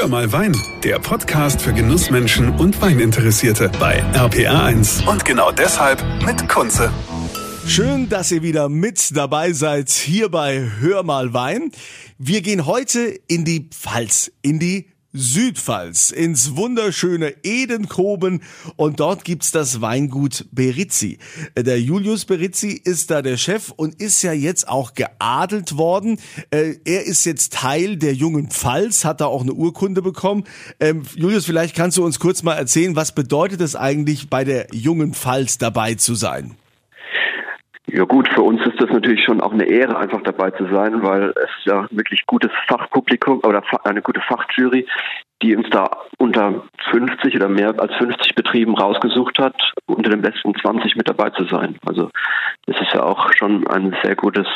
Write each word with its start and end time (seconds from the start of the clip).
Hör 0.00 0.08
mal 0.08 0.32
Wein, 0.32 0.56
der 0.82 0.98
Podcast 0.98 1.60
für 1.60 1.74
Genussmenschen 1.74 2.48
und 2.58 2.80
Weininteressierte 2.80 3.70
bei 3.78 4.02
RPR1. 4.14 5.06
Und 5.06 5.26
genau 5.26 5.52
deshalb 5.52 6.02
mit 6.24 6.48
Kunze. 6.48 6.90
Schön, 7.66 8.08
dass 8.08 8.32
ihr 8.32 8.42
wieder 8.42 8.70
mit 8.70 9.14
dabei 9.14 9.52
seid 9.52 9.90
hier 9.90 10.30
bei 10.30 10.70
Hör 10.80 11.02
mal 11.02 11.34
Wein. 11.34 11.70
Wir 12.16 12.40
gehen 12.40 12.64
heute 12.64 13.14
in 13.26 13.44
die 13.44 13.68
Pfalz, 13.68 14.32
in 14.40 14.58
die 14.58 14.88
Südpfalz 15.12 16.10
ins 16.12 16.56
wunderschöne 16.56 17.34
Edenkoben 17.42 18.42
und 18.76 19.00
dort 19.00 19.24
gibt's 19.24 19.50
das 19.50 19.80
Weingut 19.80 20.46
Berizzi. 20.52 21.18
Der 21.56 21.80
Julius 21.80 22.24
Berizzi 22.24 22.80
ist 22.84 23.10
da 23.10 23.20
der 23.20 23.36
Chef 23.36 23.72
und 23.74 24.00
ist 24.00 24.22
ja 24.22 24.32
jetzt 24.32 24.68
auch 24.68 24.94
geadelt 24.94 25.76
worden. 25.76 26.18
Äh, 26.50 26.76
er 26.84 27.06
ist 27.06 27.24
jetzt 27.24 27.52
Teil 27.54 27.96
der 27.96 28.14
jungen 28.14 28.50
Pfalz, 28.50 29.04
hat 29.04 29.20
da 29.20 29.26
auch 29.26 29.42
eine 29.42 29.52
Urkunde 29.52 30.00
bekommen. 30.00 30.44
Ähm, 30.78 31.02
Julius, 31.16 31.44
vielleicht 31.44 31.74
kannst 31.74 31.98
du 31.98 32.04
uns 32.04 32.20
kurz 32.20 32.42
mal 32.44 32.54
erzählen, 32.54 32.94
was 32.94 33.12
bedeutet 33.12 33.60
es 33.60 33.74
eigentlich 33.74 34.30
bei 34.30 34.44
der 34.44 34.68
jungen 34.72 35.14
Pfalz 35.14 35.58
dabei 35.58 35.94
zu 35.94 36.14
sein? 36.14 36.54
Ja 37.92 38.04
gut, 38.04 38.28
für 38.28 38.42
uns 38.42 38.60
ist 38.66 38.80
das 38.80 38.90
natürlich 38.90 39.24
schon 39.24 39.40
auch 39.40 39.52
eine 39.52 39.64
Ehre, 39.64 39.96
einfach 39.96 40.22
dabei 40.22 40.50
zu 40.52 40.64
sein, 40.72 41.02
weil 41.02 41.32
es 41.36 41.50
ja 41.64 41.88
wirklich 41.90 42.24
gutes 42.26 42.50
Fachpublikum 42.68 43.40
oder 43.42 43.62
eine 43.84 44.02
gute 44.02 44.20
Fachjury, 44.20 44.86
die 45.42 45.56
uns 45.56 45.68
da 45.70 45.90
unter 46.18 46.62
50 46.90 47.34
oder 47.34 47.48
mehr 47.48 47.74
als 47.78 47.92
50 47.96 48.34
Betrieben 48.34 48.76
rausgesucht 48.76 49.38
hat, 49.38 49.54
unter 49.86 50.10
den 50.10 50.20
besten 50.20 50.54
20 50.54 50.96
mit 50.96 51.08
dabei 51.08 51.30
zu 51.30 51.44
sein. 51.46 51.78
Also 51.84 52.10
das 52.66 52.80
ist 52.80 52.92
ja 52.94 53.02
auch 53.02 53.32
schon 53.36 53.66
ein 53.66 53.96
sehr 54.04 54.14
gutes, 54.14 54.46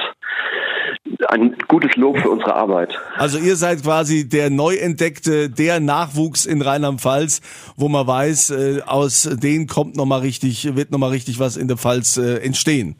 ein 1.28 1.56
gutes 1.66 1.96
Lob 1.96 2.18
für 2.18 2.30
unsere 2.30 2.54
Arbeit. 2.54 3.00
Also 3.16 3.38
ihr 3.38 3.56
seid 3.56 3.82
quasi 3.82 4.28
der 4.28 4.50
neu 4.50 4.76
entdeckte, 4.76 5.50
der 5.50 5.80
Nachwuchs 5.80 6.46
in 6.46 6.62
Rheinland-Pfalz, 6.62 7.40
wo 7.76 7.88
man 7.88 8.06
weiß, 8.06 8.50
äh, 8.50 8.82
aus 8.86 9.22
denen 9.22 9.66
kommt 9.66 9.96
noch 9.96 10.06
mal 10.06 10.20
richtig, 10.20 10.76
wird 10.76 10.92
noch 10.92 10.98
mal 10.98 11.10
richtig 11.10 11.40
was 11.40 11.56
in 11.56 11.66
der 11.66 11.78
Pfalz 11.78 12.16
äh, 12.18 12.36
entstehen. 12.36 12.96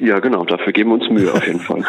Ja, 0.00 0.20
genau, 0.20 0.44
dafür 0.44 0.72
geben 0.72 0.90
wir 0.90 0.94
uns 0.94 1.10
Mühe 1.10 1.32
auf 1.32 1.46
jeden 1.46 1.60
Fall. 1.60 1.84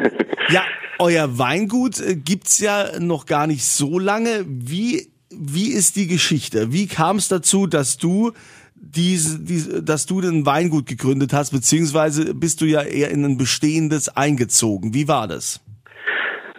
ja, 0.50 0.62
euer 0.98 1.38
Weingut 1.38 2.00
äh, 2.00 2.16
gibt's 2.16 2.58
ja 2.58 2.98
noch 2.98 3.26
gar 3.26 3.46
nicht 3.46 3.64
so 3.64 3.98
lange. 3.98 4.44
Wie, 4.46 5.08
wie 5.30 5.68
ist 5.68 5.96
die 5.96 6.06
Geschichte? 6.06 6.72
Wie 6.72 6.86
kam 6.86 7.16
es 7.16 7.28
dazu, 7.28 7.66
dass 7.66 7.98
du 7.98 8.32
diese, 8.74 9.40
diese, 9.40 9.82
dass 9.82 10.06
du 10.06 10.20
den 10.20 10.46
Weingut 10.46 10.86
gegründet 10.86 11.32
hast, 11.32 11.50
beziehungsweise 11.50 12.34
bist 12.34 12.60
du 12.60 12.66
ja 12.66 12.82
eher 12.82 13.10
in 13.10 13.24
ein 13.24 13.36
bestehendes 13.36 14.08
eingezogen. 14.08 14.94
Wie 14.94 15.08
war 15.08 15.28
das? 15.28 15.60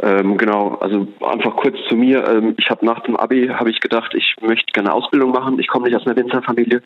Ähm, 0.02 0.38
genau, 0.38 0.76
also 0.76 1.08
einfach 1.22 1.56
kurz 1.56 1.76
zu 1.90 1.96
mir. 1.96 2.28
Ähm, 2.28 2.56
ich 2.58 2.70
habe 2.70 2.86
nach 2.86 3.00
dem 3.02 3.16
Abi 3.16 3.48
habe 3.48 3.70
ich 3.72 3.80
gedacht, 3.80 4.14
ich 4.14 4.36
möchte 4.42 4.72
gerne 4.72 4.94
Ausbildung 4.94 5.32
machen. 5.32 5.60
Ich 5.60 5.68
komme 5.68 5.88
nicht 5.88 5.96
aus 5.96 6.06
einer 6.06 6.16
Winzerfamilie, 6.16 6.82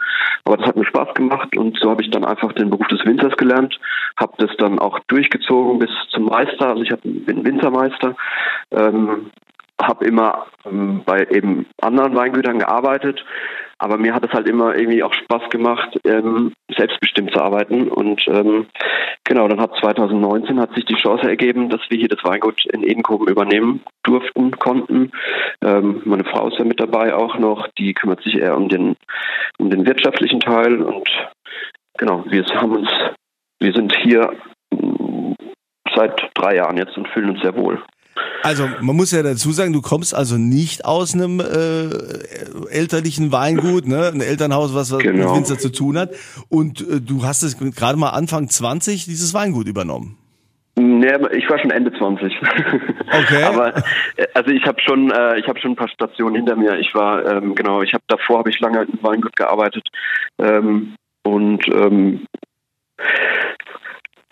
aber 0.45 0.57
das 0.57 0.67
hat 0.67 0.75
mir 0.77 0.85
Spaß 0.85 1.13
gemacht 1.13 1.55
und 1.57 1.77
so 1.81 1.89
habe 1.89 2.01
ich 2.01 2.09
dann 2.11 2.23
einfach 2.23 2.53
den 2.53 2.69
Beruf 2.69 2.87
des 2.87 3.05
Winzers 3.05 3.35
gelernt, 3.35 3.79
habe 4.17 4.33
das 4.37 4.55
dann 4.57 4.79
auch 4.79 4.99
durchgezogen 5.07 5.79
bis 5.79 5.89
zum 6.09 6.25
Meister. 6.25 6.69
Also 6.69 6.83
ich 6.83 6.91
hab, 6.91 7.01
bin 7.03 7.43
Winzermeister, 7.43 8.15
ähm, 8.71 9.31
habe 9.81 10.05
immer 10.05 10.45
ähm, 10.65 11.01
bei 11.05 11.27
eben 11.31 11.65
anderen 11.81 12.15
Weingütern 12.15 12.59
gearbeitet, 12.59 13.23
aber 13.81 13.97
mir 13.97 14.13
hat 14.13 14.23
es 14.23 14.31
halt 14.31 14.47
immer 14.47 14.75
irgendwie 14.75 15.01
auch 15.01 15.13
Spaß 15.13 15.49
gemacht, 15.49 15.99
ähm, 16.05 16.53
selbstbestimmt 16.77 17.31
zu 17.31 17.41
arbeiten. 17.41 17.89
Und 17.89 18.21
ähm, 18.27 18.67
genau, 19.23 19.47
dann 19.47 19.59
hat 19.59 19.75
2019 19.81 20.59
hat 20.59 20.75
sich 20.75 20.85
die 20.85 20.95
Chance 20.95 21.27
ergeben, 21.27 21.69
dass 21.69 21.81
wir 21.89 21.97
hier 21.97 22.07
das 22.07 22.23
Weingut 22.23 22.63
in 22.71 22.83
Edenkoben 22.83 23.27
übernehmen 23.27 23.81
durften, 24.03 24.51
konnten. 24.51 25.11
Ähm, 25.63 26.03
meine 26.05 26.25
Frau 26.25 26.49
ist 26.49 26.59
ja 26.59 26.63
mit 26.65 26.79
dabei 26.79 27.15
auch 27.15 27.39
noch, 27.39 27.67
die 27.79 27.95
kümmert 27.95 28.21
sich 28.21 28.35
eher 28.35 28.55
um 28.55 28.69
den 28.69 28.95
um 29.57 29.71
den 29.71 29.87
wirtschaftlichen 29.87 30.41
Teil 30.41 30.83
und 30.83 31.09
genau, 31.97 32.23
wir 32.27 32.45
haben 32.45 32.75
uns, 32.75 32.89
wir 33.59 33.73
sind 33.73 33.95
hier 34.03 34.31
seit 35.95 36.29
drei 36.35 36.57
Jahren 36.57 36.77
jetzt 36.77 36.95
und 36.97 37.07
fühlen 37.07 37.31
uns 37.31 37.41
sehr 37.41 37.57
wohl. 37.57 37.81
Also 38.43 38.67
man 38.81 38.95
muss 38.95 39.11
ja 39.11 39.21
dazu 39.21 39.51
sagen, 39.51 39.73
du 39.73 39.81
kommst 39.81 40.15
also 40.15 40.37
nicht 40.37 40.85
aus 40.85 41.13
einem 41.13 41.39
äh, 41.39 41.89
elterlichen 42.71 43.31
Weingut, 43.31 43.87
ne, 43.87 44.07
ein 44.07 44.21
Elternhaus, 44.21 44.73
was, 44.73 44.91
was 44.91 44.99
genau. 44.99 45.27
mit 45.27 45.37
Winzer 45.37 45.59
zu 45.59 45.71
tun 45.71 45.97
hat. 45.97 46.11
Und 46.49 46.81
äh, 46.81 46.99
du 46.99 47.23
hast 47.23 47.43
es 47.43 47.57
gerade 47.57 47.99
mal 47.99 48.09
Anfang 48.09 48.49
20 48.49 49.05
dieses 49.05 49.33
Weingut 49.33 49.67
übernommen. 49.67 50.17
Nee, 50.79 51.13
ich 51.33 51.49
war 51.49 51.59
schon 51.59 51.71
Ende 51.71 51.91
20. 51.93 52.33
Okay. 53.13 53.43
Aber 53.43 53.75
äh, 54.15 54.25
also 54.33 54.51
ich 54.51 54.65
habe 54.65 54.79
schon, 54.81 55.11
äh, 55.11 55.37
ich 55.37 55.45
habe 55.47 55.59
schon 55.59 55.71
ein 55.71 55.75
paar 55.75 55.89
Stationen 55.89 56.35
hinter 56.35 56.55
mir. 56.55 56.79
Ich 56.79 56.95
war 56.95 57.25
ähm, 57.25 57.55
genau, 57.55 57.81
ich 57.81 57.93
habe 57.93 58.03
davor 58.07 58.39
habe 58.39 58.49
ich 58.49 58.59
lange 58.61 58.83
im 58.83 59.03
Weingut 59.03 59.35
gearbeitet 59.35 59.85
ähm, 60.39 60.95
und 61.23 61.67
ähm, 61.67 62.25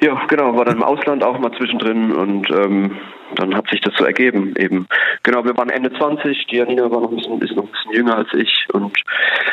ja, 0.01 0.25
genau, 0.27 0.55
war 0.55 0.65
dann 0.65 0.77
im 0.77 0.83
Ausland 0.83 1.23
auch 1.23 1.39
mal 1.39 1.51
zwischendrin 1.51 2.11
und 2.11 2.49
ähm, 2.51 2.97
dann 3.35 3.55
hat 3.55 3.69
sich 3.69 3.81
das 3.81 3.93
so 3.95 4.05
ergeben 4.05 4.53
eben. 4.57 4.87
Genau, 5.23 5.43
wir 5.43 5.55
waren 5.57 5.69
Ende 5.69 5.91
20, 5.91 6.47
die 6.47 6.57
Janina 6.57 6.89
war 6.89 7.01
noch 7.01 7.11
ein 7.11 7.17
bisschen, 7.17 7.41
ist 7.41 7.55
noch 7.55 7.65
ein 7.65 7.71
bisschen 7.71 7.93
jünger 7.93 8.15
als 8.15 8.33
ich 8.33 8.67
und 8.73 8.97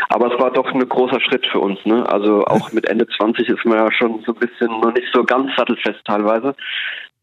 aber 0.09 0.33
es 0.33 0.41
war 0.41 0.51
doch 0.53 0.73
ein 0.73 0.89
großer 0.89 1.21
Schritt 1.21 1.47
für 1.47 1.61
uns, 1.61 1.85
ne? 1.85 2.09
Also 2.09 2.45
auch 2.45 2.73
mit 2.73 2.87
Ende 2.87 3.07
20 3.07 3.49
ist 3.49 3.65
man 3.65 3.79
ja 3.79 3.93
schon 3.93 4.23
so 4.25 4.33
ein 4.33 4.39
bisschen 4.39 4.69
noch 4.81 4.95
nicht 4.95 5.09
so 5.13 5.25
ganz 5.25 5.51
sattelfest 5.57 6.05
teilweise. 6.05 6.55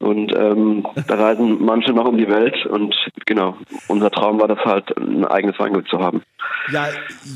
Und 0.03 0.33
ähm, 0.35 0.85
da 1.07 1.15
reisen 1.15 1.63
manche 1.63 1.93
noch 1.93 2.05
um 2.05 2.17
die 2.17 2.27
Welt 2.27 2.65
und 2.65 2.93
genau, 3.25 3.55
unser 3.87 4.11
Traum 4.11 4.39
war 4.39 4.49
das 4.49 4.59
halt, 4.59 4.95
ein 4.97 5.23
eigenes 5.23 5.57
Weingut 5.59 5.87
zu 5.87 5.99
haben. 5.99 6.21
Ja, 6.71 6.87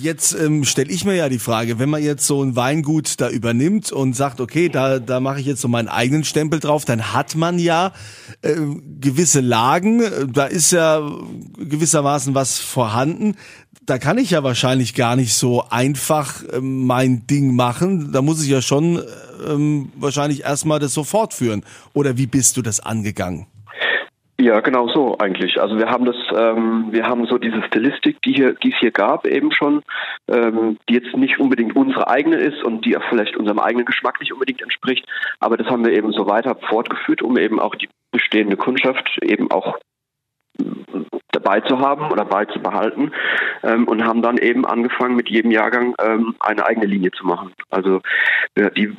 jetzt 0.02 0.34
ähm, 0.34 0.66
stelle 0.66 0.92
ich 0.92 1.06
mir 1.06 1.16
ja 1.16 1.30
die 1.30 1.40
Frage, 1.40 1.80
wenn 1.80 1.90
man 1.90 2.04
jetzt 2.04 2.28
so 2.28 2.44
ein 2.44 2.58
Weingut 2.58 3.22
da 3.22 3.30
übernimmt 3.30 3.92
und 3.92 4.18
sagt, 4.18 4.42
okay, 4.42 4.68
da, 4.68 5.00
da 5.00 5.22
mache 5.22 5.40
ich 5.40 5.46
jetzt 5.46 5.62
so 5.62 5.70
meinen 5.70 5.88
eigenen 5.88 6.26
Stempel 6.26 6.60
drauf, 6.60 6.84
dann 6.84 7.14
hat 7.14 7.36
man 7.36 7.58
ja 7.58 7.94
äh, 8.42 8.56
gewisse 9.00 9.40
Lagen, 9.40 10.02
da 10.32 10.46
ist 10.46 10.72
ja 10.72 11.02
gewissermaßen 11.58 12.36
was 12.36 12.60
vorhanden. 12.60 13.36
Da 13.86 13.98
kann 13.98 14.18
ich 14.18 14.32
ja 14.32 14.44
wahrscheinlich 14.44 14.96
gar 14.96 15.16
nicht 15.16 15.34
so 15.34 15.64
einfach 15.70 16.44
äh, 16.44 16.60
mein 16.60 17.26
Ding 17.28 17.56
machen. 17.56 18.12
Da 18.12 18.22
muss 18.22 18.44
ich 18.44 18.50
ja 18.50 18.62
schon 18.62 19.02
ähm, 19.48 19.92
wahrscheinlich 19.96 20.44
erstmal 20.44 20.80
das 20.80 20.94
so 20.94 21.04
fortführen. 21.04 21.64
Oder 21.94 22.18
wie 22.18 22.28
bist 22.28 22.58
du 22.58 22.62
das 22.62 22.80
angegangen? 22.80 23.48
Ja, 24.40 24.60
genau 24.60 24.88
so 24.88 25.18
eigentlich. 25.18 25.60
Also 25.60 25.80
wir 25.80 25.88
haben 25.90 26.06
das, 26.06 26.16
ähm, 26.36 26.90
wir 26.92 27.08
haben 27.08 27.26
so 27.26 27.40
diese 27.40 27.64
Stilistik, 27.64 28.22
die 28.22 28.34
hier, 28.34 28.54
die 28.54 28.72
es 28.72 28.80
hier 28.80 28.92
gab, 28.92 29.26
eben 29.26 29.52
schon, 29.52 29.82
ähm, 30.28 30.78
die 30.88 30.94
jetzt 30.94 31.16
nicht 31.18 31.40
unbedingt 31.40 31.76
unsere 31.76 32.08
eigene 32.08 32.36
ist 32.36 32.64
und 32.64 32.86
die 32.86 32.96
auch 32.96 33.04
vielleicht 33.10 33.36
unserem 33.36 33.58
eigenen 33.58 33.86
Geschmack 33.86 34.20
nicht 34.20 34.32
unbedingt 34.32 34.62
entspricht. 34.62 35.08
Aber 35.40 35.58
das 35.58 35.68
haben 35.68 35.84
wir 35.84 35.94
eben 35.94 36.12
so 36.12 36.28
weiter 36.28 36.56
fortgeführt, 36.70 37.24
um 37.24 37.36
eben 37.38 37.60
auch 37.60 37.74
die 37.74 37.90
bestehende 38.12 38.58
Kundschaft 38.58 39.18
eben 39.24 39.50
auch 39.50 39.80
dabei 41.32 41.62
zu 41.62 41.80
haben 41.80 42.12
oder 42.12 42.26
beizubehalten 42.26 43.12
ähm, 43.64 43.88
und 43.88 44.04
haben 44.04 44.22
dann 44.22 44.38
eben 44.38 44.66
angefangen 44.66 45.16
mit 45.16 45.30
jedem 45.30 45.52
Jahrgang 45.52 45.94
ähm, 46.02 46.36
eine 46.40 46.66
eigene 46.66 46.86
Linie 46.86 47.12
zu 47.12 47.26
machen. 47.26 47.54
Also 47.70 48.02
ja, 48.58 48.70
die, 48.70 48.96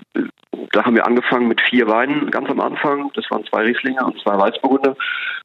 da 0.72 0.84
haben 0.84 0.94
wir 0.94 1.06
angefangen 1.06 1.48
mit 1.48 1.60
vier 1.60 1.88
Weinen 1.88 2.30
ganz 2.30 2.48
am 2.48 2.60
Anfang. 2.60 3.10
Das 3.14 3.30
waren 3.30 3.44
zwei 3.44 3.62
Rieslinger 3.64 4.06
und 4.06 4.20
zwei 4.20 4.38
Weißburgunder. 4.38 4.96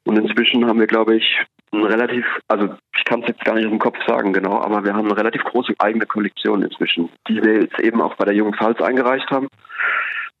Und 0.04 0.18
inzwischen 0.18 0.66
haben 0.66 0.80
wir, 0.80 0.86
glaube 0.86 1.16
ich, 1.16 1.44
ein 1.72 1.84
relativ, 1.84 2.24
also 2.48 2.74
ich 2.96 3.04
kann 3.04 3.22
es 3.22 3.28
jetzt 3.28 3.44
gar 3.44 3.54
nicht 3.54 3.68
dem 3.68 3.78
Kopf 3.78 3.96
sagen 4.06 4.32
genau, 4.32 4.60
aber 4.60 4.84
wir 4.84 4.94
haben 4.94 5.06
eine 5.06 5.16
relativ 5.16 5.42
große 5.44 5.74
eigene 5.78 6.06
Kollektion 6.06 6.62
inzwischen, 6.62 7.10
die 7.28 7.42
wir 7.42 7.62
jetzt 7.62 7.78
eben 7.80 8.00
auch 8.00 8.14
bei 8.14 8.24
der 8.24 8.34
Jungen 8.34 8.54
Pfalz 8.54 8.80
eingereicht 8.80 9.30
haben 9.30 9.48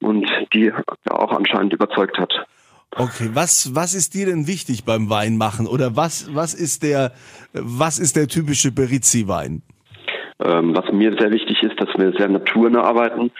und 0.00 0.30
die 0.52 0.72
auch 1.10 1.32
anscheinend 1.32 1.72
überzeugt 1.72 2.18
hat. 2.18 2.46
Okay, 2.96 3.30
was, 3.32 3.74
was 3.74 3.94
ist 3.94 4.14
dir 4.14 4.26
denn 4.26 4.46
wichtig 4.46 4.84
beim 4.84 5.10
Weinmachen 5.10 5.66
oder 5.66 5.96
was, 5.96 6.32
was 6.34 6.54
ist 6.54 6.84
der, 6.84 7.12
was 7.52 7.98
ist 7.98 8.14
der 8.14 8.28
typische 8.28 8.70
Berizzi-Wein? 8.70 9.62
Ähm, 10.44 10.76
was 10.76 10.92
mir 10.92 11.16
sehr 11.18 11.32
wichtig 11.32 11.62
ist, 11.62 11.80
dass 11.80 11.88
wir 11.96 12.12
sehr 12.12 12.28
naturnah 12.28 12.82
arbeiten. 12.82 13.32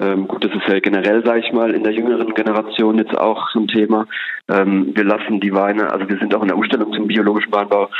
Ähm, 0.00 0.28
gut, 0.28 0.44
das 0.44 0.52
ist 0.52 0.66
ja 0.66 0.80
generell, 0.80 1.24
sage 1.24 1.40
ich 1.40 1.52
mal, 1.52 1.74
in 1.74 1.84
der 1.84 1.92
jüngeren 1.92 2.32
Generation 2.34 2.98
jetzt 2.98 3.16
auch 3.16 3.50
so 3.52 3.60
ein 3.60 3.68
Thema. 3.68 4.06
Ähm, 4.48 4.92
wir 4.94 5.04
lassen 5.04 5.40
die 5.40 5.52
Weine, 5.52 5.92
also 5.92 6.08
wir 6.08 6.18
sind 6.18 6.34
auch 6.34 6.42
in 6.42 6.48
der 6.48 6.56
Umstellung 6.56 6.92
zum 6.92 7.06
biologischen 7.06 7.52
Weinbau, 7.52 7.90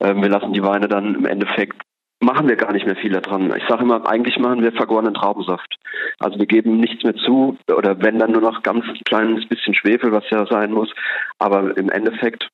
ähm, 0.00 0.22
wir 0.22 0.30
lassen 0.30 0.52
die 0.52 0.62
Weine 0.62 0.88
dann 0.88 1.14
im 1.14 1.26
Endeffekt 1.26 1.76
machen 2.22 2.48
wir 2.48 2.56
gar 2.56 2.72
nicht 2.72 2.86
mehr 2.86 2.96
viel 2.96 3.12
daran. 3.12 3.54
Ich 3.56 3.64
sage 3.68 3.82
immer, 3.82 4.08
eigentlich 4.08 4.38
machen 4.38 4.62
wir 4.62 4.72
vergorenen 4.72 5.14
Traubensaft. 5.14 5.76
Also 6.18 6.38
wir 6.38 6.46
geben 6.46 6.78
nichts 6.78 7.02
mehr 7.04 7.16
zu 7.16 7.58
oder 7.68 8.00
wenn 8.00 8.18
dann 8.18 8.32
nur 8.32 8.40
noch 8.40 8.62
ganz 8.62 8.84
kleines 9.04 9.46
bisschen 9.48 9.74
Schwefel, 9.74 10.12
was 10.12 10.28
ja 10.30 10.46
sein 10.46 10.72
muss. 10.72 10.92
Aber 11.38 11.76
im 11.76 11.90
Endeffekt 11.90 12.48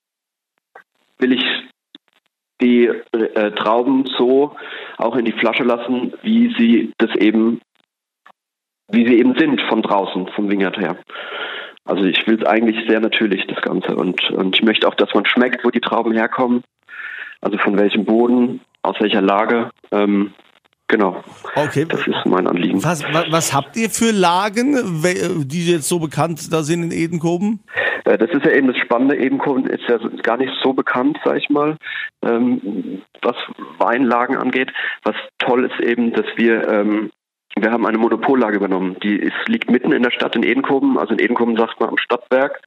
will 1.19 1.33
ich 1.33 1.45
die 2.61 2.87
äh, 2.87 3.51
Trauben 3.51 4.05
so 4.17 4.55
auch 4.97 5.15
in 5.15 5.25
die 5.25 5.33
Flasche 5.33 5.63
lassen, 5.63 6.13
wie 6.23 6.53
sie 6.57 6.91
das 6.97 7.15
eben, 7.15 7.61
wie 8.89 9.07
sie 9.07 9.17
eben 9.17 9.37
sind 9.37 9.61
von 9.61 9.81
draußen, 9.81 10.27
vom 10.29 10.49
Wingert 10.49 10.77
her. 10.77 10.97
Also 11.85 12.03
ich 12.03 12.27
will 12.27 12.35
es 12.41 12.45
eigentlich 12.45 12.87
sehr 12.87 12.99
natürlich, 12.99 13.47
das 13.47 13.61
Ganze. 13.61 13.95
Und, 13.95 14.29
und 14.31 14.55
ich 14.55 14.63
möchte 14.63 14.87
auch, 14.87 14.95
dass 14.95 15.13
man 15.13 15.25
schmeckt, 15.25 15.63
wo 15.63 15.69
die 15.69 15.79
Trauben 15.79 16.13
herkommen 16.13 16.63
Also 17.41 17.57
von 17.57 17.77
welchem 17.77 18.05
Boden, 18.05 18.61
aus 18.81 18.95
welcher 18.99 19.21
Lage. 19.21 19.71
Ähm, 19.91 20.33
genau. 20.87 21.23
Okay. 21.55 21.85
Das 21.87 22.01
ist 22.07 22.25
mein 22.25 22.47
Anliegen. 22.47 22.83
Was, 22.83 23.03
was, 23.11 23.31
was 23.31 23.53
habt 23.53 23.75
ihr 23.77 23.89
für 23.89 24.11
Lagen, 24.11 25.01
die 25.47 25.71
jetzt 25.71 25.87
so 25.89 25.99
bekannt 25.99 26.51
da 26.51 26.63
sind 26.63 26.83
in 26.83 26.91
Edenkoben? 26.91 27.61
Äh, 28.05 28.17
das 28.17 28.29
ist 28.31 28.45
ja 28.45 28.51
eben 28.51 28.67
das 28.67 28.77
Spannende. 28.77 29.17
Edenkoben 29.17 29.65
ist 29.67 29.83
ja 29.87 29.97
gar 30.23 30.37
nicht 30.37 30.53
so 30.63 30.73
bekannt, 30.73 31.17
sag 31.23 31.37
ich 31.37 31.49
mal, 31.49 31.77
ähm, 32.23 33.01
was 33.21 33.35
Weinlagen 33.77 34.37
angeht. 34.37 34.71
Was 35.03 35.15
toll 35.39 35.65
ist 35.65 35.79
eben, 35.85 36.13
dass 36.13 36.25
wir 36.35 36.67
ähm, 36.67 37.11
wir 37.55 37.71
haben 37.71 37.85
eine 37.85 37.97
Monopollage 37.97 38.57
übernommen. 38.57 38.95
Die 39.03 39.15
ist, 39.15 39.47
liegt 39.47 39.69
mitten 39.69 39.91
in 39.91 40.03
der 40.03 40.11
Stadt 40.11 40.35
in 40.35 40.43
Edenkoben. 40.43 40.97
Also 40.97 41.13
in 41.13 41.19
Edenkoben 41.19 41.57
sagt 41.57 41.79
man 41.79 41.89
am 41.89 41.97
Stadtberg. 41.97 42.59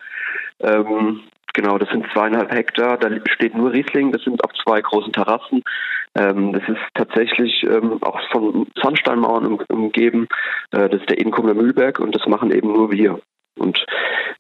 Ähm, 0.61 1.20
genau, 1.55 1.79
das 1.79 1.88
sind 1.91 2.06
zweieinhalb 2.12 2.53
Hektar. 2.53 2.99
Da 2.99 3.08
steht 3.31 3.55
nur 3.55 3.73
Riesling. 3.73 4.12
Das 4.12 4.23
sind 4.23 4.43
auf 4.44 4.53
zwei 4.62 4.81
großen 4.81 5.12
Terrassen. 5.12 5.62
Ähm, 6.14 6.53
das 6.53 6.62
ist 6.69 6.81
tatsächlich 6.94 7.62
ähm, 7.64 7.99
auch 8.03 8.20
von 8.31 8.67
Sandsteinmauern 8.81 9.47
um, 9.47 9.61
umgeben. 9.69 10.29
Äh, 10.70 10.88
das 10.88 11.00
ist 11.00 11.11
der 11.11 11.19
Edenkobener 11.19 11.55
Mühlberg 11.55 11.99
und 12.00 12.14
das 12.14 12.26
machen 12.26 12.50
eben 12.50 12.73
nur 12.73 12.93
wir. 12.93 13.20
Und 13.59 13.85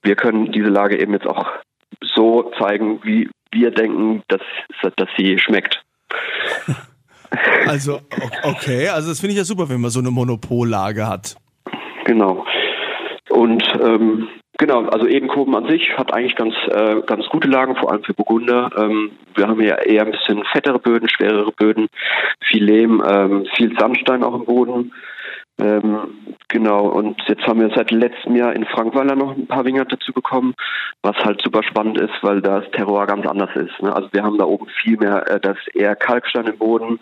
wir 0.02 0.16
können 0.16 0.52
diese 0.52 0.68
Lage 0.68 1.00
eben 1.00 1.12
jetzt 1.12 1.26
auch 1.26 1.46
so 2.02 2.52
zeigen, 2.58 3.00
wie 3.04 3.30
wir 3.50 3.70
denken, 3.70 4.22
dass, 4.28 4.42
dass 4.96 5.08
sie 5.16 5.38
schmeckt. 5.38 5.82
Also, 7.66 8.00
okay, 8.42 8.88
also 8.88 9.08
das 9.08 9.20
finde 9.20 9.32
ich 9.32 9.38
ja 9.38 9.44
super, 9.44 9.70
wenn 9.70 9.80
man 9.80 9.90
so 9.90 10.00
eine 10.00 10.10
Monopollage 10.10 11.08
hat. 11.08 11.34
Genau. 12.04 12.44
Und 13.30 13.62
ähm, 13.82 14.28
genau, 14.58 14.84
also 14.86 15.06
Edenkoben 15.06 15.54
an 15.54 15.68
sich 15.68 15.96
hat 15.96 16.12
eigentlich 16.12 16.36
ganz, 16.36 16.54
äh, 16.68 17.02
ganz 17.06 17.26
gute 17.26 17.48
Lagen, 17.48 17.76
vor 17.76 17.92
allem 17.92 18.04
für 18.04 18.14
Burgunder. 18.14 18.70
Ähm, 18.76 19.12
wir 19.34 19.48
haben 19.48 19.60
ja 19.60 19.76
eher 19.76 20.04
ein 20.04 20.12
bisschen 20.12 20.44
fettere 20.52 20.78
Böden, 20.78 21.08
schwerere 21.08 21.52
Böden, 21.52 21.88
viel 22.40 22.64
Lehm, 22.64 23.02
ähm, 23.06 23.46
viel 23.56 23.76
Sandstein 23.78 24.22
auch 24.22 24.34
im 24.34 24.44
Boden. 24.44 24.92
Ähm, 25.60 26.36
genau, 26.48 26.86
und 26.86 27.20
jetzt 27.28 27.46
haben 27.46 27.60
wir 27.60 27.70
seit 27.74 27.90
letztem 27.90 28.34
Jahr 28.36 28.54
in 28.54 28.64
Frankweiler 28.64 29.14
noch 29.14 29.36
ein 29.36 29.46
paar 29.46 29.64
Winger 29.64 29.84
dazu 29.84 30.12
bekommen, 30.12 30.54
was 31.02 31.16
halt 31.16 31.42
super 31.42 31.62
spannend 31.62 32.00
ist, 32.00 32.14
weil 32.22 32.40
das 32.40 32.68
Terroir 32.72 33.06
ganz 33.06 33.26
anders 33.26 33.54
ist. 33.54 33.80
Ne? 33.82 33.94
Also 33.94 34.08
wir 34.12 34.22
haben 34.22 34.38
da 34.38 34.44
oben 34.44 34.66
viel 34.82 34.96
mehr, 34.96 35.28
äh, 35.30 35.40
das 35.40 35.58
eher 35.74 35.94
Kalkstein 35.94 36.46
im 36.46 36.58
Boden, 36.58 37.00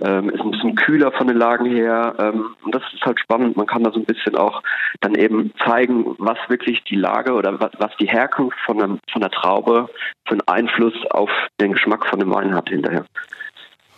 ähm, 0.00 0.30
ist 0.30 0.40
ein 0.40 0.50
bisschen 0.50 0.74
kühler 0.76 1.12
von 1.12 1.26
den 1.26 1.36
Lagen 1.36 1.66
her 1.66 2.14
ähm, 2.18 2.54
und 2.62 2.74
das 2.74 2.82
ist 2.94 3.04
halt 3.04 3.18
spannend. 3.20 3.56
Man 3.56 3.66
kann 3.66 3.82
da 3.82 3.90
so 3.90 3.98
ein 3.98 4.04
bisschen 4.04 4.36
auch 4.36 4.62
dann 5.00 5.14
eben 5.14 5.52
zeigen, 5.64 6.14
was 6.18 6.38
wirklich 6.48 6.84
die 6.84 6.96
Lage 6.96 7.32
oder 7.32 7.58
was, 7.60 7.72
was 7.78 7.96
die 7.98 8.08
Herkunft 8.08 8.58
von, 8.64 8.80
einem, 8.82 8.98
von 9.12 9.20
der 9.20 9.30
Traube 9.30 9.88
für 10.26 10.32
einen 10.32 10.46
Einfluss 10.46 10.94
auf 11.10 11.30
den 11.60 11.72
Geschmack 11.72 12.06
von 12.06 12.20
dem 12.20 12.32
Wein 12.32 12.54
hat 12.54 12.68
hinterher. 12.68 13.04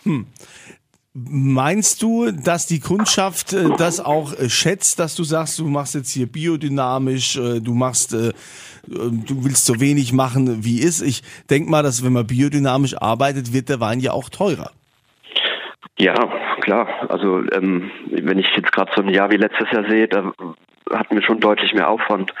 Hm. 0.03 0.25
Meinst 1.13 2.01
du, 2.01 2.31
dass 2.31 2.67
die 2.67 2.79
Kundschaft 2.79 3.51
äh, 3.51 3.69
das 3.77 3.99
auch 3.99 4.33
äh, 4.33 4.49
schätzt, 4.49 4.97
dass 4.97 5.13
du 5.13 5.25
sagst, 5.25 5.59
du 5.59 5.67
machst 5.67 5.93
jetzt 5.93 6.11
hier 6.11 6.25
biodynamisch, 6.25 7.35
äh, 7.35 7.59
du 7.59 7.73
machst, 7.73 8.13
du 8.13 8.33
willst 9.43 9.65
so 9.65 9.79
wenig 9.81 10.13
machen, 10.13 10.63
wie 10.63 10.79
ist? 10.79 11.01
Ich 11.01 11.21
denk 11.49 11.69
mal, 11.69 11.83
dass 11.83 12.03
wenn 12.03 12.13
man 12.13 12.25
biodynamisch 12.25 12.95
arbeitet, 12.95 13.51
wird 13.51 13.67
der 13.67 13.81
Wein 13.81 13.99
ja 13.99 14.13
auch 14.13 14.29
teurer. 14.29 14.71
Ja, 15.97 16.13
klar. 16.61 16.87
Also 17.09 17.43
ähm, 17.51 17.91
wenn 18.09 18.39
ich 18.39 18.47
jetzt 18.55 18.71
gerade 18.71 18.91
so 18.95 19.01
ein 19.01 19.09
Jahr 19.09 19.31
wie 19.31 19.37
letztes 19.37 19.69
Jahr 19.71 19.89
sehe, 19.89 20.07
da 20.07 20.31
hatten 20.91 21.15
wir 21.15 21.23
schon 21.23 21.39
deutlich 21.39 21.73
mehr 21.73 21.89
Aufwand. 21.89 22.33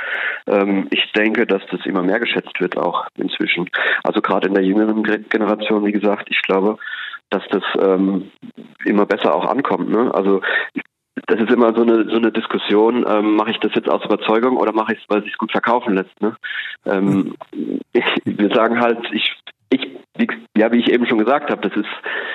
Ähm, 0.47 0.87
ich 0.91 1.11
denke, 1.13 1.45
dass 1.45 1.61
das 1.71 1.85
immer 1.85 2.03
mehr 2.03 2.19
geschätzt 2.19 2.59
wird 2.59 2.77
auch 2.77 3.07
inzwischen. 3.15 3.69
Also 4.03 4.21
gerade 4.21 4.47
in 4.47 4.53
der 4.53 4.63
jüngeren 4.63 5.03
Generation, 5.03 5.85
wie 5.85 5.91
gesagt, 5.91 6.29
ich 6.29 6.41
glaube, 6.41 6.77
dass 7.29 7.43
das 7.49 7.63
ähm, 7.79 8.31
immer 8.85 9.05
besser 9.05 9.33
auch 9.33 9.45
ankommt. 9.45 9.89
Ne? 9.89 10.13
Also 10.13 10.41
das 11.27 11.39
ist 11.39 11.51
immer 11.51 11.73
so 11.73 11.81
eine 11.81 12.09
so 12.09 12.17
eine 12.17 12.31
Diskussion, 12.31 13.05
ähm, 13.07 13.35
mache 13.35 13.51
ich 13.51 13.59
das 13.59 13.73
jetzt 13.75 13.89
aus 13.89 14.03
Überzeugung 14.03 14.57
oder 14.57 14.73
mache 14.73 14.93
ich 14.93 14.99
es, 14.99 15.09
weil 15.09 15.19
es 15.19 15.25
sich 15.25 15.37
gut 15.37 15.51
verkaufen 15.51 15.95
lässt. 15.95 16.21
Ne? 16.21 16.35
Ähm, 16.85 17.35
ich, 17.93 18.05
wir 18.25 18.53
sagen 18.53 18.79
halt, 18.79 18.99
ich, 19.11 19.35
ich, 19.71 19.87
wie, 20.17 20.27
ja, 20.55 20.71
wie 20.71 20.79
ich 20.79 20.91
eben 20.91 21.07
schon 21.07 21.17
gesagt 21.17 21.49
habe, 21.49 21.67
das 21.67 21.75
ist 21.75 21.89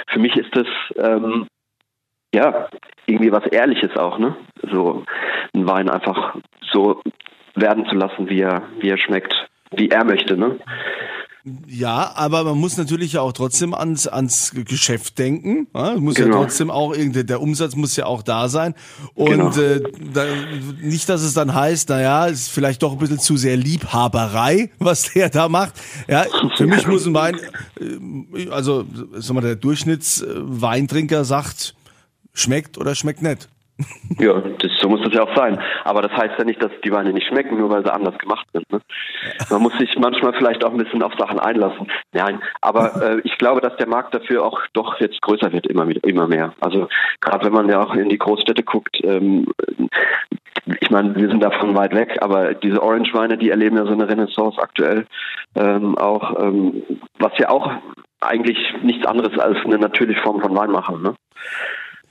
für 0.08 0.18
mich 0.18 0.36
ist 0.36 0.54
das 0.56 0.66
ähm, 0.96 1.46
ja 2.34 2.68
irgendwie 3.06 3.32
was 3.32 3.46
Ehrliches 3.46 3.96
auch, 3.96 4.18
ne? 4.18 4.36
So 4.70 5.04
einen 5.54 5.68
Wein 5.68 5.88
einfach 5.88 6.36
so 6.72 7.02
werden 7.54 7.86
zu 7.86 7.94
lassen, 7.94 8.28
wie 8.28 8.40
er, 8.40 8.62
wie 8.80 8.90
er 8.90 8.98
schmeckt, 8.98 9.34
wie 9.70 9.90
er 9.90 10.04
möchte, 10.04 10.36
ne? 10.36 10.58
Ja, 11.68 12.12
aber 12.16 12.42
man 12.42 12.58
muss 12.58 12.76
natürlich 12.76 13.12
ja 13.12 13.20
auch 13.20 13.32
trotzdem 13.32 13.72
ans, 13.72 14.08
ans 14.08 14.50
Geschäft 14.52 15.16
denken. 15.16 15.68
Ja, 15.72 15.94
muss 15.94 16.16
genau. 16.16 16.38
ja 16.38 16.42
trotzdem 16.42 16.72
auch 16.72 16.92
irgendwie, 16.92 17.22
der 17.22 17.40
Umsatz 17.40 17.76
muss 17.76 17.94
ja 17.94 18.06
auch 18.06 18.22
da 18.22 18.48
sein. 18.48 18.74
Und 19.14 19.30
genau. 19.30 19.56
äh, 19.56 19.80
da, 20.12 20.24
nicht, 20.82 21.08
dass 21.08 21.22
es 21.22 21.34
dann 21.34 21.54
heißt, 21.54 21.88
naja, 21.88 22.26
ist 22.26 22.50
vielleicht 22.50 22.82
doch 22.82 22.92
ein 22.92 22.98
bisschen 22.98 23.20
zu 23.20 23.36
sehr 23.36 23.56
Liebhaberei, 23.56 24.70
was 24.80 25.12
der 25.12 25.30
da 25.30 25.48
macht. 25.48 25.74
Ja, 26.08 26.26
für 26.56 26.66
mich 26.66 26.84
muss 26.88 27.06
ein 27.06 27.14
Wein, 27.14 27.38
äh, 27.80 28.48
also 28.50 28.84
sag 29.14 29.34
mal, 29.34 29.40
der 29.40 29.54
Durchschnittsweintrinker 29.54 31.24
sagt, 31.24 31.76
schmeckt 32.32 32.76
oder 32.76 32.96
schmeckt 32.96 33.22
nicht. 33.22 33.48
Ja, 34.18 34.40
das, 34.40 34.72
so 34.80 34.88
muss 34.88 35.02
das 35.02 35.12
ja 35.12 35.22
auch 35.22 35.36
sein. 35.36 35.60
Aber 35.84 36.00
das 36.00 36.12
heißt 36.12 36.38
ja 36.38 36.44
nicht, 36.44 36.62
dass 36.62 36.72
die 36.82 36.92
Weine 36.92 37.12
nicht 37.12 37.26
schmecken, 37.26 37.58
nur 37.58 37.70
weil 37.70 37.84
sie 37.84 37.92
anders 37.92 38.16
gemacht 38.18 38.46
sind. 38.52 38.70
Ne? 38.72 38.80
Man 39.50 39.62
muss 39.62 39.76
sich 39.78 39.94
manchmal 39.98 40.32
vielleicht 40.32 40.64
auch 40.64 40.70
ein 40.70 40.78
bisschen 40.78 41.02
auf 41.02 41.12
Sachen 41.18 41.38
einlassen. 41.38 41.86
Nein, 42.12 42.40
aber 42.62 43.02
äh, 43.02 43.20
ich 43.24 43.36
glaube, 43.36 43.60
dass 43.60 43.76
der 43.76 43.88
Markt 43.88 44.14
dafür 44.14 44.44
auch 44.44 44.60
doch 44.72 44.98
jetzt 45.00 45.20
größer 45.20 45.52
wird, 45.52 45.66
immer, 45.66 45.86
immer 46.04 46.26
mehr. 46.26 46.54
Also 46.60 46.88
gerade 47.20 47.44
wenn 47.44 47.52
man 47.52 47.68
ja 47.68 47.82
auch 47.82 47.94
in 47.94 48.08
die 48.08 48.18
Großstädte 48.18 48.62
guckt, 48.62 48.98
ähm, 49.04 49.46
ich 50.80 50.90
meine, 50.90 51.14
wir 51.14 51.28
sind 51.28 51.42
davon 51.42 51.76
weit 51.76 51.94
weg, 51.94 52.18
aber 52.22 52.54
diese 52.54 52.82
Orange-Weine, 52.82 53.36
die 53.38 53.50
erleben 53.50 53.76
ja 53.76 53.84
so 53.84 53.92
eine 53.92 54.08
Renaissance 54.08 54.60
aktuell 54.60 55.06
ähm, 55.54 55.96
auch, 55.96 56.40
ähm, 56.40 56.82
was 57.18 57.32
ja 57.38 57.50
auch 57.50 57.70
eigentlich 58.20 58.58
nichts 58.82 59.06
anderes 59.06 59.38
als 59.38 59.58
eine 59.64 59.78
natürliche 59.78 60.22
Form 60.22 60.40
von 60.40 60.56
Wein 60.56 60.70
machen. 60.70 61.02
Ne? 61.02 61.14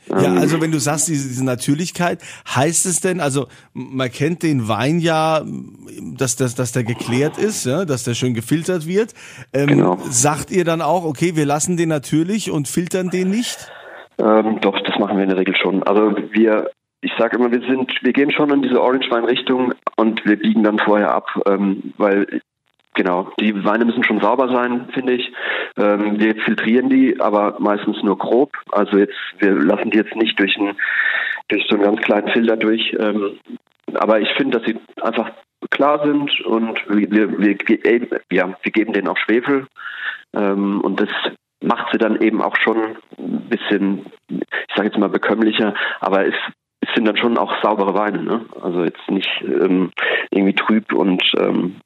Ja, 0.09 0.23
ähm. 0.23 0.37
also 0.37 0.61
wenn 0.61 0.71
du 0.71 0.79
sagst, 0.79 1.07
diese, 1.07 1.27
diese 1.27 1.45
Natürlichkeit, 1.45 2.21
heißt 2.47 2.85
es 2.85 3.01
denn, 3.01 3.19
also 3.19 3.47
man 3.73 4.11
kennt 4.11 4.43
den 4.43 4.67
Wein 4.67 4.99
ja, 4.99 5.41
dass, 6.17 6.35
dass, 6.35 6.55
dass 6.55 6.71
der 6.71 6.83
geklärt 6.83 7.37
ist, 7.37 7.65
ja, 7.65 7.85
dass 7.85 8.03
der 8.03 8.13
schön 8.13 8.33
gefiltert 8.33 8.87
wird. 8.87 9.13
Ähm, 9.53 9.67
genau. 9.67 9.97
Sagt 10.09 10.51
ihr 10.51 10.65
dann 10.65 10.81
auch, 10.81 11.05
okay, 11.05 11.35
wir 11.35 11.45
lassen 11.45 11.77
den 11.77 11.89
natürlich 11.89 12.51
und 12.51 12.67
filtern 12.67 13.09
den 13.09 13.29
nicht? 13.29 13.71
Ähm, 14.17 14.59
doch, 14.62 14.79
das 14.81 14.97
machen 15.00 15.17
wir 15.17 15.24
in 15.24 15.29
der 15.29 15.39
Regel 15.39 15.55
schon. 15.55 15.83
Also 15.83 16.15
wir, 16.31 16.69
ich 17.01 17.12
sage 17.17 17.38
immer, 17.38 17.51
wir 17.51 17.62
sind, 17.62 17.91
wir 18.01 18.13
gehen 18.13 18.31
schon 18.31 18.50
in 18.51 18.62
diese 18.62 18.81
Orange 18.81 19.09
Wein 19.09 19.25
Richtung 19.25 19.74
und 19.97 20.24
wir 20.25 20.38
biegen 20.38 20.63
dann 20.63 20.79
vorher 20.79 21.13
ab, 21.13 21.27
ähm, 21.47 21.93
weil 21.97 22.41
Genau, 22.95 23.29
die 23.41 23.65
Weine 23.65 23.83
müssen 23.83 24.05
schon 24.05 24.21
sauber 24.21 24.47
sein, 24.47 24.87
finde 24.93 25.13
ich. 25.13 25.31
Ähm, 25.77 26.17
wir 26.17 26.33
filtrieren 26.35 26.89
die, 26.89 27.19
aber 27.19 27.57
meistens 27.59 28.01
nur 28.01 28.17
grob. 28.17 28.53
Also 28.71 28.97
jetzt, 28.97 29.17
wir 29.39 29.51
lassen 29.51 29.91
die 29.91 29.97
jetzt 29.97 30.15
nicht 30.15 30.39
durch, 30.39 30.55
ein, 30.57 30.77
durch 31.49 31.65
so 31.69 31.75
einen 31.75 31.83
ganz 31.83 32.01
kleinen 32.01 32.29
Filter 32.29 32.55
durch. 32.55 32.95
Ähm, 32.97 33.37
aber 33.95 34.21
ich 34.21 34.29
finde, 34.37 34.57
dass 34.57 34.67
sie 34.67 34.79
einfach 35.01 35.29
klar 35.71 36.05
sind 36.05 36.39
und 36.45 36.79
wir, 36.87 37.11
wir, 37.11 37.37
wir, 37.37 38.21
ja, 38.31 38.55
wir 38.61 38.71
geben 38.71 38.93
denen 38.93 39.09
auch 39.09 39.17
Schwefel. 39.17 39.67
Ähm, 40.33 40.79
und 40.79 41.01
das 41.01 41.09
macht 41.61 41.91
sie 41.91 41.97
dann 41.97 42.21
eben 42.21 42.41
auch 42.41 42.55
schon 42.61 42.77
ein 43.17 43.49
bisschen, 43.49 44.05
ich 44.29 44.75
sage 44.75 44.87
jetzt 44.87 44.97
mal 44.97 45.09
bekömmlicher, 45.09 45.73
aber 45.99 46.25
es, 46.25 46.35
es 46.79 46.93
sind 46.95 47.05
dann 47.05 47.17
schon 47.17 47.37
auch 47.37 47.61
saubere 47.61 47.93
Weine. 47.93 48.23
Ne? 48.23 48.45
Also 48.61 48.85
jetzt 48.85 49.09
nicht 49.09 49.29
ähm, 49.41 49.91
irgendwie 50.29 50.55
trüb 50.55 50.93
und 50.93 51.21
ähm, 51.39 51.81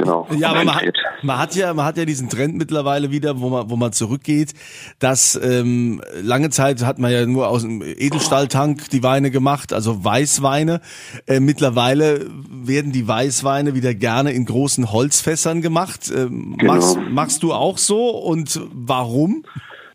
genau. 0.00 0.26
Ja, 0.36 0.50
aber 0.50 0.64
man 0.64 0.74
hat, 0.74 0.84
man 1.22 1.38
hat, 1.38 1.54
ja, 1.54 1.74
man 1.74 1.84
hat 1.84 1.96
ja 1.96 2.04
diesen 2.04 2.28
Trend 2.28 2.56
mittlerweile 2.56 3.10
wieder, 3.10 3.40
wo 3.40 3.48
man, 3.48 3.70
wo 3.70 3.76
man 3.76 3.92
zurückgeht, 3.92 4.54
dass 4.98 5.38
ähm, 5.42 6.02
lange 6.22 6.50
Zeit 6.50 6.84
hat 6.84 6.98
man 6.98 7.12
ja 7.12 7.26
nur 7.26 7.48
aus 7.48 7.62
dem 7.62 7.82
Edelstahltank 7.82 8.90
die 8.90 9.02
Weine 9.02 9.30
gemacht, 9.30 9.72
also 9.72 10.04
Weißweine. 10.04 10.80
Äh, 11.26 11.40
mittlerweile 11.40 12.26
werden 12.50 12.92
die 12.92 13.06
Weißweine 13.06 13.74
wieder 13.74 13.94
gerne 13.94 14.32
in 14.32 14.44
großen 14.44 14.92
Holzfässern 14.92 15.62
gemacht. 15.62 16.10
Ähm, 16.14 16.56
genau. 16.58 16.74
machst, 16.74 16.98
machst 17.10 17.42
du 17.42 17.52
auch 17.52 17.78
so 17.78 18.10
und 18.10 18.60
warum? 18.72 19.44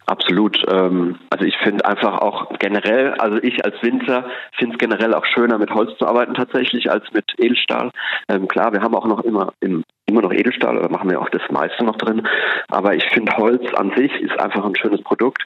Absolut. 0.07 0.63
Ähm, 0.69 1.17
also 1.29 1.45
ich 1.45 1.57
finde 1.57 1.85
einfach 1.85 2.19
auch 2.19 2.50
generell, 2.59 3.13
also 3.15 3.38
ich 3.41 3.65
als 3.65 3.81
Winzer 3.81 4.29
finde 4.57 4.75
es 4.75 4.79
generell 4.79 5.13
auch 5.15 5.25
schöner 5.25 5.57
mit 5.57 5.71
Holz 5.71 5.97
zu 5.97 6.05
arbeiten 6.05 6.35
tatsächlich 6.35 6.91
als 6.91 7.12
mit 7.12 7.25
Edelstahl. 7.38 7.91
Ähm, 8.29 8.47
klar, 8.47 8.71
wir 8.71 8.81
haben 8.81 8.95
auch 8.95 9.07
noch 9.07 9.21
immer 9.21 9.53
im, 9.62 9.83
immer 10.05 10.21
noch 10.21 10.31
Edelstahl, 10.31 10.79
da 10.79 10.89
machen 10.89 11.09
wir 11.09 11.19
auch 11.19 11.29
das 11.29 11.41
meiste 11.50 11.83
noch 11.83 11.97
drin. 11.97 12.27
Aber 12.69 12.95
ich 12.95 13.05
finde 13.05 13.35
Holz 13.38 13.74
an 13.74 13.93
sich 13.95 14.12
ist 14.21 14.39
einfach 14.39 14.63
ein 14.63 14.75
schönes 14.75 15.01
Produkt. 15.01 15.43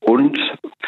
Und 0.00 0.36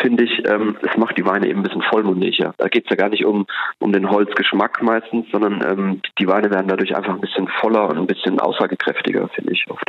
finde 0.00 0.24
ich, 0.24 0.42
ähm, 0.48 0.76
es 0.82 0.96
macht 0.96 1.16
die 1.16 1.24
Weine 1.24 1.46
eben 1.46 1.60
ein 1.60 1.62
bisschen 1.62 1.82
vollmundiger. 1.82 2.52
Da 2.58 2.66
geht 2.66 2.84
es 2.84 2.90
ja 2.90 2.96
gar 2.96 3.10
nicht 3.10 3.24
um, 3.24 3.46
um 3.78 3.92
den 3.92 4.10
Holzgeschmack 4.10 4.82
meistens, 4.82 5.26
sondern 5.30 5.62
ähm, 5.62 6.02
die 6.18 6.26
Weine 6.26 6.50
werden 6.50 6.66
dadurch 6.66 6.96
einfach 6.96 7.14
ein 7.14 7.20
bisschen 7.20 7.46
voller 7.60 7.88
und 7.88 7.98
ein 7.98 8.08
bisschen 8.08 8.40
aussagekräftiger, 8.40 9.28
finde 9.28 9.52
ich 9.52 9.66
oft. 9.70 9.88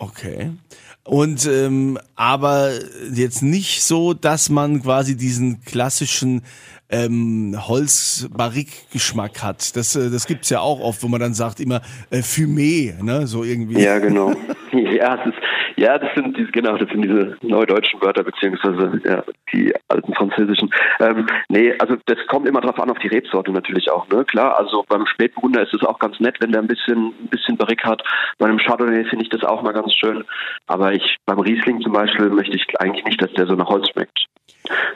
Okay. 0.00 0.50
Und 1.04 1.46
ähm, 1.46 1.98
aber 2.16 2.72
jetzt 3.12 3.42
nicht 3.42 3.82
so, 3.82 4.12
dass 4.14 4.50
man 4.50 4.82
quasi 4.82 5.16
diesen 5.16 5.62
klassischen 5.62 6.42
ähm, 6.90 7.56
Holz-Barrique-Geschmack 7.56 9.42
hat. 9.42 9.76
Das, 9.76 9.94
äh, 9.94 10.10
das 10.10 10.26
gibt's 10.26 10.50
ja 10.50 10.60
auch 10.60 10.80
oft, 10.80 11.02
wo 11.02 11.08
man 11.08 11.20
dann 11.20 11.34
sagt 11.34 11.60
immer 11.60 11.82
äh, 12.10 12.18
Fumé, 12.18 13.00
ne, 13.02 13.26
so 13.26 13.44
irgendwie. 13.44 13.80
Ja, 13.80 13.98
genau. 13.98 14.32
ja, 14.72 15.16
das 15.16 15.26
ist, 15.26 15.38
ja, 15.80 15.96
das 15.96 16.14
sind 16.14 16.36
diese, 16.36 16.52
genau, 16.52 16.76
das 16.76 16.90
sind 16.90 17.02
diese 17.02 17.38
neudeutschen 17.40 18.02
Wörter 18.02 18.22
beziehungsweise 18.22 19.00
ja, 19.02 19.24
die 19.50 19.72
alten 19.88 20.12
französischen. 20.14 20.68
Ähm, 21.00 21.26
nee, 21.48 21.72
also 21.78 21.96
das 22.04 22.18
kommt 22.28 22.46
immer 22.46 22.60
drauf 22.60 22.78
an 22.78 22.90
auf 22.90 22.98
die 22.98 23.08
Rebsorte 23.08 23.50
natürlich 23.50 23.90
auch, 23.90 24.06
ne? 24.08 24.22
Klar, 24.26 24.58
also 24.58 24.84
beim 24.86 25.06
Spätburgunder 25.06 25.62
ist 25.62 25.72
es 25.72 25.82
auch 25.82 25.98
ganz 25.98 26.20
nett, 26.20 26.36
wenn 26.40 26.52
der 26.52 26.60
ein 26.60 26.66
bisschen, 26.66 27.14
ein 27.18 27.28
bisschen 27.30 27.56
Barrique 27.56 27.88
hat. 27.88 28.02
Bei 28.36 28.46
einem 28.46 28.58
Chardonnay 28.58 29.04
finde 29.04 29.24
ich 29.24 29.30
das 29.30 29.42
auch 29.42 29.62
mal 29.62 29.72
ganz 29.72 29.94
schön. 29.94 30.22
Aber 30.66 30.92
ich 30.92 31.16
beim 31.24 31.38
Riesling 31.38 31.80
zum 31.80 31.92
Beispiel 31.92 32.28
möchte 32.28 32.56
ich 32.56 32.78
eigentlich 32.78 33.06
nicht, 33.06 33.22
dass 33.22 33.32
der 33.32 33.46
so 33.46 33.54
nach 33.54 33.70
Holz 33.70 33.88
schmeckt. 33.88 34.26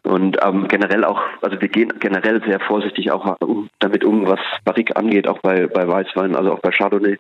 Und 0.03 0.37
ähm, 0.45 0.69
generell 0.69 1.05
auch, 1.05 1.21
also 1.41 1.59
wir 1.59 1.69
gehen 1.69 1.95
generell 1.99 2.43
sehr 2.45 2.61
vorsichtig 2.61 3.11
auch 3.11 3.39
damit 3.79 4.05
um, 4.05 4.27
was 4.27 4.41
Barrique 4.65 4.95
angeht, 4.97 5.27
auch 5.27 5.39
bei, 5.39 5.67
bei 5.67 5.89
Weißwein, 5.89 6.37
also 6.37 6.53
auch 6.53 6.61
bei 6.61 6.71
Chardonnay. 6.71 7.19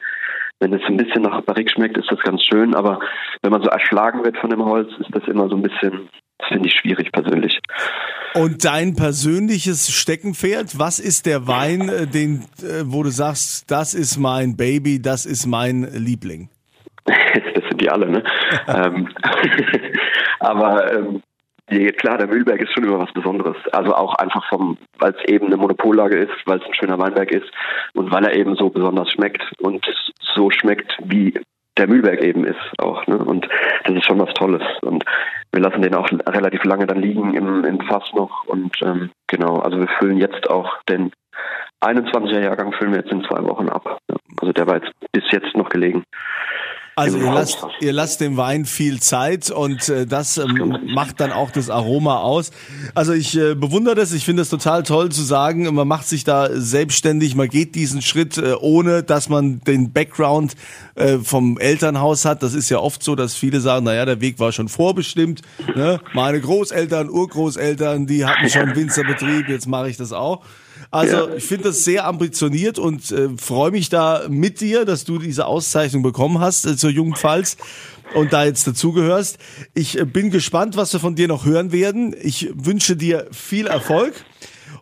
Wenn 0.60 0.72
es 0.72 0.82
ein 0.86 0.96
bisschen 0.96 1.22
nach 1.22 1.42
Barrique 1.42 1.70
schmeckt, 1.70 1.96
ist 1.98 2.10
das 2.10 2.20
ganz 2.20 2.42
schön, 2.42 2.74
aber 2.74 3.00
wenn 3.42 3.50
man 3.50 3.62
so 3.62 3.68
erschlagen 3.68 4.24
wird 4.24 4.38
von 4.38 4.50
dem 4.50 4.64
Holz, 4.64 4.90
ist 4.98 5.14
das 5.14 5.26
immer 5.26 5.48
so 5.48 5.56
ein 5.56 5.62
bisschen, 5.62 6.08
das 6.38 6.48
finde 6.48 6.68
ich 6.68 6.74
schwierig 6.74 7.12
persönlich. 7.12 7.58
Und 8.34 8.64
dein 8.64 8.96
persönliches 8.96 9.92
Steckenpferd, 9.92 10.78
was 10.78 10.98
ist 10.98 11.26
der 11.26 11.46
Wein, 11.46 11.88
äh, 11.88 12.06
den, 12.06 12.44
äh, 12.62 12.82
wo 12.84 13.02
du 13.02 13.10
sagst, 13.10 13.70
das 13.70 13.94
ist 13.94 14.16
mein 14.16 14.56
Baby, 14.56 15.00
das 15.00 15.26
ist 15.26 15.46
mein 15.46 15.82
Liebling? 15.92 16.48
das 17.04 17.64
sind 17.68 17.80
die 17.80 17.90
alle, 17.90 18.08
ne? 18.08 18.24
Ähm, 18.66 19.08
aber 20.40 20.92
ähm, 20.92 21.22
klar, 21.98 22.18
der 22.18 22.26
Mühlberg 22.26 22.60
ist 22.60 22.72
schon 22.72 22.84
immer 22.84 22.98
was 22.98 23.12
Besonderes. 23.12 23.56
Also 23.72 23.94
auch 23.94 24.14
einfach 24.16 24.48
vom, 24.48 24.78
weil 24.98 25.14
es 25.14 25.24
eben 25.28 25.46
eine 25.46 25.56
Monopollage 25.56 26.16
ist, 26.16 26.32
weil 26.46 26.58
es 26.58 26.64
ein 26.64 26.74
schöner 26.74 26.98
Weinberg 26.98 27.30
ist 27.30 27.50
und 27.94 28.10
weil 28.10 28.24
er 28.24 28.34
eben 28.34 28.56
so 28.56 28.68
besonders 28.70 29.10
schmeckt 29.10 29.42
und 29.60 29.86
so 30.34 30.50
schmeckt, 30.50 30.96
wie 31.04 31.34
der 31.76 31.88
Mühlberg 31.88 32.22
eben 32.22 32.44
ist 32.44 32.78
auch. 32.78 33.06
Ne? 33.06 33.18
Und 33.18 33.48
das 33.84 33.96
ist 33.96 34.06
schon 34.06 34.20
was 34.20 34.32
Tolles. 34.34 34.62
Und 34.82 35.04
wir 35.52 35.60
lassen 35.60 35.82
den 35.82 35.94
auch 35.94 36.08
relativ 36.26 36.64
lange 36.64 36.86
dann 36.86 37.00
liegen 37.00 37.34
im, 37.34 37.64
im 37.64 37.80
Fass 37.80 38.12
noch. 38.14 38.44
Und 38.46 38.76
ähm, 38.82 39.10
genau, 39.26 39.58
also 39.58 39.78
wir 39.78 39.88
füllen 39.98 40.18
jetzt 40.18 40.48
auch 40.48 40.82
den 40.88 41.12
21er 41.82 42.40
Jahrgang 42.40 42.72
füllen 42.72 42.92
wir 42.92 43.00
jetzt 43.00 43.12
in 43.12 43.24
zwei 43.24 43.42
Wochen 43.44 43.68
ab. 43.68 43.98
Also 44.40 44.52
der 44.52 44.66
war 44.66 44.76
jetzt 44.76 44.92
bis 45.12 45.24
jetzt 45.30 45.54
noch 45.56 45.68
gelegen. 45.68 46.04
Also 46.96 47.18
ihr 47.18 47.32
lasst, 47.32 47.58
ihr 47.80 47.92
lasst 47.92 48.20
dem 48.20 48.36
Wein 48.36 48.66
viel 48.66 49.00
Zeit 49.00 49.50
und 49.50 49.88
äh, 49.88 50.06
das 50.06 50.38
ähm, 50.38 50.78
macht 50.94 51.18
dann 51.18 51.32
auch 51.32 51.50
das 51.50 51.68
Aroma 51.68 52.18
aus. 52.18 52.52
Also 52.94 53.12
ich 53.12 53.36
äh, 53.36 53.54
bewundere 53.54 53.96
das, 53.96 54.12
ich 54.12 54.24
finde 54.24 54.42
es 54.42 54.48
total 54.48 54.84
toll 54.84 55.10
zu 55.10 55.22
sagen, 55.22 55.74
man 55.74 55.88
macht 55.88 56.06
sich 56.06 56.22
da 56.22 56.48
selbstständig, 56.52 57.34
man 57.34 57.48
geht 57.48 57.74
diesen 57.74 58.00
Schritt, 58.00 58.38
äh, 58.38 58.54
ohne 58.60 59.02
dass 59.02 59.28
man 59.28 59.60
den 59.60 59.92
Background 59.92 60.54
äh, 60.94 61.18
vom 61.18 61.58
Elternhaus 61.58 62.24
hat. 62.24 62.44
Das 62.44 62.54
ist 62.54 62.70
ja 62.70 62.78
oft 62.78 63.02
so, 63.02 63.16
dass 63.16 63.34
viele 63.34 63.60
sagen, 63.60 63.84
naja, 63.84 64.04
der 64.04 64.20
Weg 64.20 64.38
war 64.38 64.52
schon 64.52 64.68
vorbestimmt. 64.68 65.42
Ne? 65.74 66.00
Meine 66.12 66.40
Großeltern, 66.40 67.10
Urgroßeltern, 67.10 68.06
die 68.06 68.24
hatten 68.24 68.48
schon 68.48 68.76
Winzerbetrieb, 68.76 69.48
jetzt 69.48 69.66
mache 69.66 69.90
ich 69.90 69.96
das 69.96 70.12
auch. 70.12 70.44
Also 70.94 71.28
ja. 71.28 71.34
ich 71.34 71.42
finde 71.42 71.64
das 71.64 71.82
sehr 71.82 72.06
ambitioniert 72.06 72.78
und 72.78 73.10
äh, 73.10 73.30
freue 73.36 73.72
mich 73.72 73.88
da 73.88 74.26
mit 74.28 74.60
dir, 74.60 74.84
dass 74.84 75.02
du 75.02 75.18
diese 75.18 75.46
Auszeichnung 75.46 76.04
bekommen 76.04 76.38
hast 76.38 76.64
äh, 76.66 76.76
zur 76.76 76.90
Jugendpfalz 76.90 77.56
und 78.14 78.32
da 78.32 78.44
jetzt 78.44 78.64
dazugehörst. 78.68 79.38
Ich 79.74 79.98
äh, 79.98 80.04
bin 80.04 80.30
gespannt, 80.30 80.76
was 80.76 80.92
wir 80.92 81.00
von 81.00 81.16
dir 81.16 81.26
noch 81.26 81.46
hören 81.46 81.72
werden. 81.72 82.14
Ich 82.22 82.48
wünsche 82.54 82.94
dir 82.94 83.26
viel 83.32 83.66
Erfolg 83.66 84.14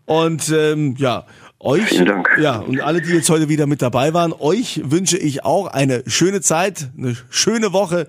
und 0.05 0.51
ähm, 0.51 0.97
ja, 0.99 1.25
euch, 1.59 2.05
ja, 2.39 2.59
und 2.59 2.83
alle, 2.83 3.01
die 3.01 3.13
jetzt 3.13 3.31
heute 3.31 3.49
wieder 3.49 3.67
mit 3.67 3.81
dabei 3.81 4.13
waren, 4.13 4.35
euch 4.35 4.83
wünsche 4.85 5.17
ich 5.17 5.47
auch 5.47 5.67
eine 5.67 6.03
schöne 6.07 6.43
Zeit, 6.43 6.91
eine 6.99 7.17
schöne 7.31 7.73
Woche 7.73 8.09